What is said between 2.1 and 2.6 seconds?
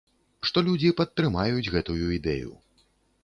ідэю.